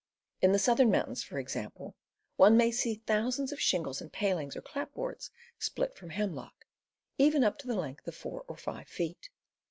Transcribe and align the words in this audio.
In 0.41 0.51
the 0.51 0.57
southern 0.57 0.89
mountains, 0.89 1.21
for 1.23 1.37
example, 1.37 1.95
one 2.35 2.57
may 2.57 2.71
see 2.71 3.03
thou 3.05 3.29
sands 3.29 3.51
of 3.51 3.61
shingles 3.61 4.01
and 4.01 4.11
palings 4.11 4.55
or 4.55 4.61
clapboards 4.63 5.29
split 5.59 5.95
from 5.95 6.09
hemlock, 6.09 6.65
even 7.19 7.43
up 7.43 7.59
to 7.59 7.67
the 7.67 7.75
length 7.75 8.07
of 8.07 8.15
four 8.15 8.43
or 8.47 8.57
five 8.57 8.87
feet. 8.87 9.29